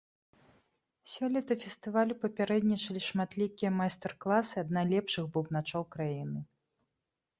Сёлета 1.11 1.57
фестывалю 1.63 2.15
папярэднічалі 2.23 3.01
шматлікія 3.09 3.69
майстар-класы 3.83 4.55
ад 4.65 4.69
найлепшых 4.79 5.23
бубначоў 5.37 5.83
краіны. 5.99 6.39